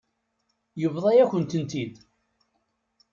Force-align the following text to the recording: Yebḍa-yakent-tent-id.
Yebḍa-yakent-tent-id. 0.81 1.93